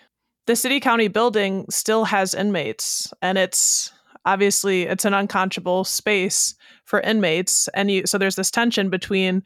The 0.47 0.56
city 0.56 0.80
county 0.80 1.09
building 1.09 1.66
still 1.71 2.04
has 2.04 2.35
inmates 2.35 3.12
and 3.23 3.38
it's 3.38 3.93
obviously 4.25 4.83
it's 4.83 5.04
an 5.04 5.14
unconscionable 5.14 5.85
space 5.85 6.54
for 6.85 7.00
inmates 7.00 7.69
and 7.69 7.90
you 7.90 8.07
so 8.07 8.19
there's 8.19 8.37
this 8.37 8.50
tension 8.50 8.90
between 8.90 9.43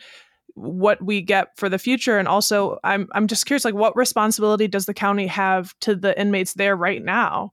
what 0.55 1.01
we 1.03 1.23
get 1.23 1.57
for 1.57 1.69
the 1.69 1.79
future 1.79 2.19
and 2.19 2.27
also 2.27 2.79
I'm 2.83 3.09
I'm 3.13 3.27
just 3.27 3.47
curious 3.47 3.65
like 3.65 3.75
what 3.75 3.97
responsibility 3.97 4.69
does 4.69 4.87
the 4.87 4.95
county 4.95 5.29
have 5.29 5.79
to 5.81 5.95
the 5.95 6.19
inmates 6.19 6.55
there 6.55 6.77
right 6.77 7.03
now? 7.03 7.53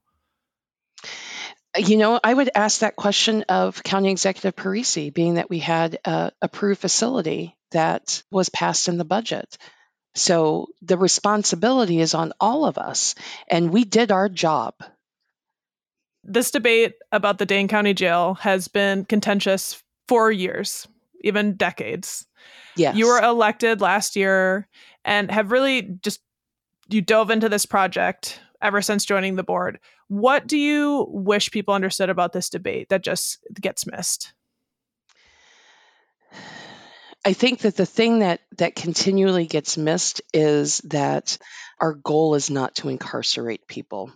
You 1.76 1.98
know, 1.98 2.18
I 2.22 2.32
would 2.32 2.50
ask 2.54 2.80
that 2.80 2.96
question 2.96 3.44
of 3.50 3.82
County 3.82 4.10
Executive 4.10 4.56
Parisi, 4.56 5.12
being 5.12 5.34
that 5.34 5.50
we 5.50 5.58
had 5.58 5.98
a 6.06 6.32
approved 6.40 6.80
facility 6.80 7.54
that 7.72 8.22
was 8.30 8.48
passed 8.48 8.88
in 8.88 8.96
the 8.96 9.04
budget. 9.04 9.58
So 10.14 10.68
the 10.80 10.96
responsibility 10.96 12.00
is 12.00 12.14
on 12.14 12.32
all 12.40 12.64
of 12.64 12.78
us, 12.78 13.14
and 13.48 13.70
we 13.70 13.84
did 13.84 14.10
our 14.10 14.30
job. 14.30 14.74
This 16.28 16.50
debate 16.50 16.94
about 17.12 17.38
the 17.38 17.46
Dane 17.46 17.68
County 17.68 17.94
Jail 17.94 18.34
has 18.34 18.68
been 18.68 19.04
contentious 19.04 19.82
for 20.08 20.30
years, 20.30 20.88
even 21.22 21.54
decades. 21.54 22.26
Yes. 22.76 22.96
You 22.96 23.06
were 23.06 23.22
elected 23.22 23.80
last 23.80 24.16
year 24.16 24.68
and 25.04 25.30
have 25.30 25.52
really 25.52 25.82
just 26.02 26.20
you 26.88 27.00
dove 27.00 27.30
into 27.30 27.48
this 27.48 27.66
project 27.66 28.40
ever 28.60 28.82
since 28.82 29.04
joining 29.04 29.36
the 29.36 29.42
board. 29.42 29.78
What 30.08 30.46
do 30.46 30.56
you 30.56 31.06
wish 31.10 31.50
people 31.50 31.74
understood 31.74 32.10
about 32.10 32.32
this 32.32 32.48
debate 32.50 32.88
that 32.88 33.02
just 33.02 33.38
gets 33.60 33.86
missed? 33.86 34.32
I 37.24 37.32
think 37.32 37.60
that 37.60 37.76
the 37.76 37.86
thing 37.86 38.20
that 38.20 38.40
that 38.58 38.76
continually 38.76 39.46
gets 39.46 39.76
missed 39.76 40.22
is 40.32 40.78
that 40.84 41.38
our 41.80 41.94
goal 41.94 42.34
is 42.36 42.50
not 42.50 42.76
to 42.76 42.88
incarcerate 42.88 43.66
people. 43.66 44.12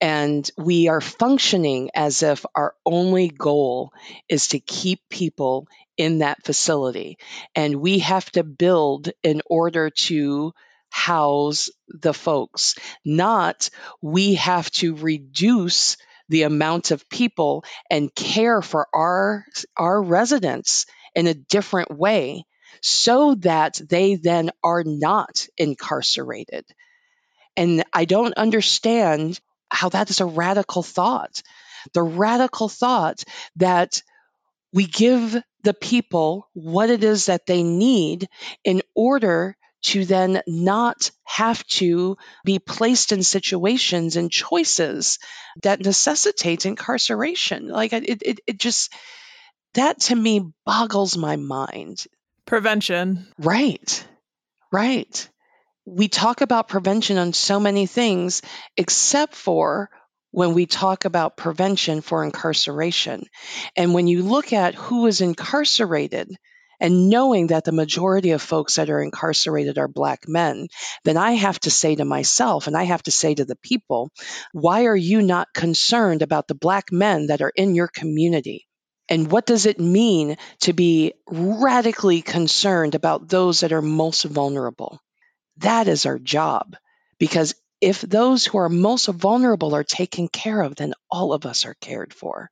And 0.00 0.48
we 0.56 0.88
are 0.88 1.00
functioning 1.00 1.90
as 1.94 2.22
if 2.22 2.44
our 2.54 2.74
only 2.86 3.28
goal 3.28 3.92
is 4.28 4.48
to 4.48 4.60
keep 4.60 5.00
people 5.08 5.66
in 5.96 6.18
that 6.18 6.44
facility. 6.44 7.18
And 7.54 7.76
we 7.76 7.98
have 8.00 8.30
to 8.32 8.44
build 8.44 9.10
in 9.22 9.42
order 9.46 9.90
to 9.90 10.52
house 10.88 11.70
the 11.88 12.14
folks, 12.14 12.74
not 13.04 13.70
we 14.02 14.34
have 14.34 14.70
to 14.72 14.96
reduce 14.96 15.96
the 16.28 16.42
amount 16.42 16.90
of 16.90 17.08
people 17.08 17.64
and 17.90 18.14
care 18.14 18.62
for 18.62 18.86
our 18.94 19.44
our 19.76 20.02
residents 20.02 20.86
in 21.14 21.26
a 21.26 21.34
different 21.34 21.90
way 21.90 22.44
so 22.82 23.34
that 23.36 23.80
they 23.88 24.14
then 24.14 24.50
are 24.62 24.84
not 24.84 25.46
incarcerated. 25.58 26.64
And 27.56 27.84
I 27.92 28.04
don't 28.04 28.34
understand 28.34 29.40
how 29.70 29.88
that 29.90 30.10
is 30.10 30.20
a 30.20 30.26
radical 30.26 30.82
thought. 30.82 31.42
The 31.92 32.02
radical 32.02 32.68
thought 32.68 33.24
that 33.56 34.02
we 34.72 34.86
give 34.86 35.36
the 35.62 35.74
people 35.74 36.48
what 36.52 36.90
it 36.90 37.04
is 37.04 37.26
that 37.26 37.46
they 37.46 37.62
need 37.62 38.28
in 38.64 38.82
order 38.94 39.56
to 39.82 40.04
then 40.04 40.42
not 40.46 41.10
have 41.24 41.64
to 41.66 42.16
be 42.44 42.58
placed 42.58 43.12
in 43.12 43.22
situations 43.22 44.16
and 44.16 44.30
choices 44.30 45.18
that 45.62 45.80
necessitate 45.80 46.66
incarceration. 46.66 47.68
Like 47.68 47.92
it, 47.94 48.22
it, 48.22 48.40
it 48.46 48.58
just, 48.58 48.92
that 49.74 50.00
to 50.00 50.16
me 50.16 50.52
boggles 50.66 51.16
my 51.16 51.36
mind. 51.36 52.04
Prevention. 52.44 53.26
Right, 53.38 54.06
right 54.70 55.28
we 55.90 56.08
talk 56.08 56.40
about 56.40 56.68
prevention 56.68 57.18
on 57.18 57.32
so 57.32 57.58
many 57.58 57.86
things, 57.86 58.42
except 58.76 59.34
for 59.34 59.90
when 60.30 60.54
we 60.54 60.66
talk 60.66 61.04
about 61.04 61.36
prevention 61.36 62.00
for 62.00 62.24
incarceration. 62.24 63.24
And 63.76 63.92
when 63.92 64.06
you 64.06 64.22
look 64.22 64.52
at 64.52 64.76
who 64.76 65.06
is 65.06 65.20
incarcerated, 65.20 66.28
and 66.80 67.10
knowing 67.10 67.48
that 67.48 67.64
the 67.64 67.72
majority 67.72 68.30
of 68.30 68.40
folks 68.40 68.76
that 68.76 68.88
are 68.88 69.02
incarcerated 69.02 69.76
are 69.76 69.88
black 69.88 70.26
men, 70.26 70.68
then 71.04 71.18
I 71.18 71.32
have 71.32 71.60
to 71.60 71.70
say 71.70 71.96
to 71.96 72.04
myself 72.06 72.66
and 72.66 72.76
I 72.76 72.84
have 72.84 73.02
to 73.02 73.10
say 73.10 73.34
to 73.34 73.44
the 73.44 73.56
people, 73.56 74.10
why 74.52 74.86
are 74.86 74.96
you 74.96 75.20
not 75.20 75.52
concerned 75.52 76.22
about 76.22 76.48
the 76.48 76.54
black 76.54 76.90
men 76.90 77.26
that 77.26 77.42
are 77.42 77.52
in 77.54 77.74
your 77.74 77.88
community? 77.88 78.66
And 79.10 79.30
what 79.30 79.44
does 79.44 79.66
it 79.66 79.78
mean 79.78 80.36
to 80.60 80.72
be 80.72 81.12
radically 81.28 82.22
concerned 82.22 82.94
about 82.94 83.28
those 83.28 83.60
that 83.60 83.72
are 83.72 83.82
most 83.82 84.22
vulnerable? 84.22 85.00
That 85.60 85.88
is 85.88 86.06
our 86.06 86.18
job. 86.18 86.76
Because 87.18 87.54
if 87.80 88.00
those 88.00 88.44
who 88.44 88.58
are 88.58 88.68
most 88.68 89.06
vulnerable 89.06 89.74
are 89.74 89.84
taken 89.84 90.28
care 90.28 90.60
of, 90.60 90.76
then 90.76 90.94
all 91.10 91.32
of 91.32 91.46
us 91.46 91.64
are 91.64 91.76
cared 91.80 92.12
for. 92.12 92.50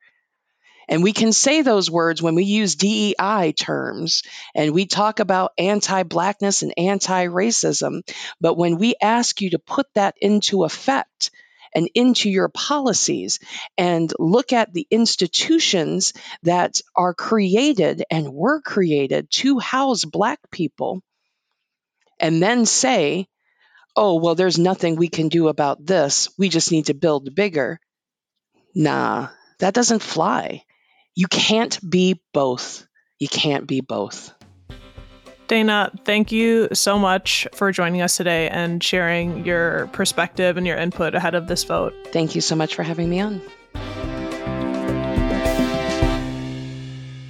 And 0.90 1.02
we 1.02 1.12
can 1.12 1.32
say 1.34 1.60
those 1.60 1.90
words 1.90 2.22
when 2.22 2.34
we 2.34 2.44
use 2.44 2.76
DEI 2.76 3.52
terms 3.52 4.22
and 4.54 4.72
we 4.72 4.86
talk 4.86 5.20
about 5.20 5.52
anti 5.58 6.02
Blackness 6.02 6.62
and 6.62 6.72
anti 6.78 7.26
racism. 7.26 8.00
But 8.40 8.56
when 8.56 8.78
we 8.78 8.94
ask 9.00 9.42
you 9.42 9.50
to 9.50 9.58
put 9.58 9.86
that 9.94 10.14
into 10.20 10.64
effect 10.64 11.30
and 11.74 11.90
into 11.94 12.30
your 12.30 12.48
policies 12.48 13.38
and 13.76 14.10
look 14.18 14.54
at 14.54 14.72
the 14.72 14.86
institutions 14.90 16.14
that 16.42 16.80
are 16.96 17.12
created 17.12 18.02
and 18.10 18.32
were 18.32 18.62
created 18.62 19.30
to 19.30 19.58
house 19.58 20.06
Black 20.06 20.40
people, 20.50 21.02
and 22.20 22.42
then 22.42 22.66
say, 22.66 23.28
oh, 23.96 24.16
well, 24.16 24.34
there's 24.34 24.58
nothing 24.58 24.96
we 24.96 25.08
can 25.08 25.28
do 25.28 25.48
about 25.48 25.84
this. 25.84 26.28
We 26.38 26.48
just 26.48 26.72
need 26.72 26.86
to 26.86 26.94
build 26.94 27.34
bigger. 27.34 27.80
Nah, 28.74 29.28
that 29.58 29.74
doesn't 29.74 30.02
fly. 30.02 30.62
You 31.14 31.26
can't 31.26 31.78
be 31.88 32.20
both. 32.32 32.86
You 33.18 33.28
can't 33.28 33.66
be 33.66 33.80
both. 33.80 34.32
Dana, 35.48 35.90
thank 36.04 36.30
you 36.30 36.68
so 36.74 36.98
much 36.98 37.48
for 37.54 37.72
joining 37.72 38.02
us 38.02 38.16
today 38.18 38.48
and 38.50 38.84
sharing 38.84 39.46
your 39.46 39.86
perspective 39.88 40.58
and 40.58 40.66
your 40.66 40.76
input 40.76 41.14
ahead 41.14 41.34
of 41.34 41.48
this 41.48 41.64
vote. 41.64 41.94
Thank 42.08 42.34
you 42.34 42.42
so 42.42 42.54
much 42.54 42.74
for 42.74 42.82
having 42.82 43.08
me 43.08 43.18
on. 43.18 43.40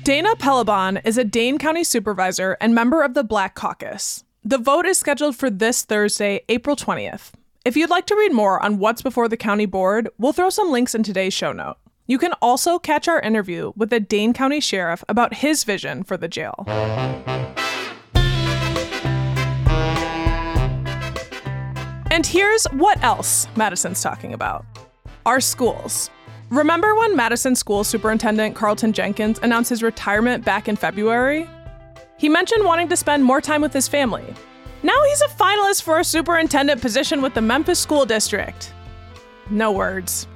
Dana 0.03 0.35
Pellebon 0.37 1.01
is 1.05 1.17
a 1.17 1.25
Dane 1.25 1.59
County 1.59 1.85
supervisor 1.85 2.57
and 2.61 2.75
member 2.75 3.03
of 3.03 3.15
the 3.15 3.23
Black 3.23 3.55
Caucus. 3.55 4.25
The 4.45 4.59
vote 4.59 4.87
is 4.87 4.97
scheduled 4.97 5.35
for 5.35 5.51
this 5.51 5.83
Thursday, 5.83 6.43
April 6.49 6.77
20th. 6.77 7.33
If 7.65 7.77
you'd 7.77 7.91
like 7.91 8.07
to 8.07 8.15
read 8.15 8.33
more 8.33 8.63
on 8.63 8.79
what's 8.79 9.03
before 9.03 9.29
the 9.29 9.37
county 9.37 9.67
board, 9.67 10.09
we'll 10.17 10.33
throw 10.33 10.49
some 10.49 10.71
links 10.71 10.95
in 10.95 11.03
today's 11.03 11.35
show 11.35 11.53
note. 11.53 11.77
You 12.07 12.19
can 12.19 12.33
also 12.41 12.79
catch 12.79 13.09
our 13.09 13.21
interview 13.21 13.73
with 13.77 13.91
the 13.91 13.99
Dane 13.99 14.33
County 14.33 14.61
Sheriff 14.61 15.03
about 15.09 15.35
his 15.35 15.65
vision 15.65 16.05
for 16.05 16.17
the 16.17 16.29
jail. 16.29 16.65
And 22.11 22.25
here's 22.25 22.65
what 22.67 23.03
else 23.03 23.49
Madison's 23.57 24.01
talking 24.01 24.33
about 24.33 24.65
our 25.27 25.41
schools. 25.41 26.11
Remember 26.51 26.95
when 26.95 27.17
Madison 27.17 27.55
School 27.57 27.83
Superintendent 27.85 28.55
Carlton 28.55 28.93
Jenkins 28.93 29.41
announced 29.43 29.69
his 29.69 29.83
retirement 29.83 30.45
back 30.45 30.69
in 30.69 30.77
February? 30.77 31.47
He 32.19 32.29
mentioned 32.29 32.65
wanting 32.65 32.89
to 32.89 32.97
spend 32.97 33.25
more 33.25 33.41
time 33.41 33.63
with 33.63 33.73
his 33.73 33.87
family. 33.89 34.35
Now 34.83 35.03
he's 35.05 35.23
a 35.23 35.29
finalist 35.29 35.83
for 35.83 36.01
a 36.01 36.05
superintendent 36.05 36.83
position 36.83 37.23
with 37.23 37.35
the 37.35 37.41
Memphis 37.41 37.79
School 37.79 38.05
District. 38.05 38.73
No 39.51 39.71
words. 39.73 40.27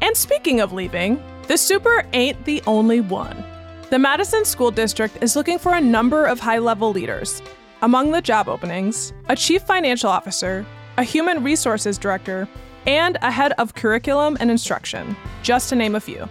And 0.00 0.16
speaking 0.16 0.60
of 0.60 0.72
leaving, 0.72 1.22
the 1.48 1.56
super 1.56 2.04
ain't 2.12 2.44
the 2.44 2.62
only 2.66 3.00
one. 3.00 3.44
The 3.90 3.98
Madison 3.98 4.44
School 4.44 4.70
District 4.70 5.16
is 5.22 5.36
looking 5.36 5.58
for 5.58 5.74
a 5.74 5.80
number 5.80 6.24
of 6.24 6.38
high 6.38 6.58
level 6.58 6.92
leaders. 6.92 7.42
Among 7.82 8.12
the 8.12 8.22
job 8.22 8.48
openings, 8.48 9.12
a 9.28 9.36
chief 9.36 9.62
financial 9.62 10.08
officer, 10.08 10.64
a 10.98 11.02
human 11.02 11.42
resources 11.42 11.98
director, 11.98 12.48
and 12.86 13.18
a 13.22 13.30
head 13.30 13.52
of 13.58 13.74
curriculum 13.74 14.36
and 14.38 14.50
instruction, 14.50 15.16
just 15.42 15.68
to 15.68 15.76
name 15.76 15.96
a 15.96 16.00
few. 16.00 16.28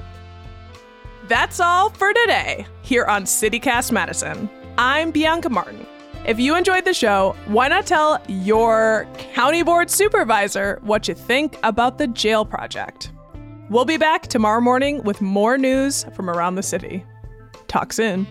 That's 1.28 1.60
all 1.60 1.90
for 1.90 2.14
today 2.14 2.68
here 2.84 3.06
on 3.06 3.24
CityCast 3.24 3.92
Madison. 3.92 4.48
I'm 4.78 5.10
Bianca 5.10 5.50
Martin. 5.50 5.84
If 6.28 6.40
you 6.40 6.56
enjoyed 6.56 6.86
the 6.86 6.94
show, 6.94 7.36
why 7.48 7.68
not 7.68 7.88
tell 7.88 8.22
your 8.28 9.08
county 9.34 9.64
board 9.64 9.90
supervisor 9.90 10.78
what 10.84 11.08
you 11.08 11.16
think 11.16 11.58
about 11.64 11.98
the 11.98 12.06
jail 12.06 12.46
project? 12.46 13.12
We'll 13.72 13.86
be 13.86 13.98
back 13.98 14.28
tomorrow 14.28 14.62
morning 14.62 15.02
with 15.02 15.20
more 15.20 15.58
news 15.58 16.06
from 16.14 16.30
around 16.30 16.56
the 16.56 16.64
city. 16.64 17.04
Talk 17.68 17.92
soon. 17.92 18.28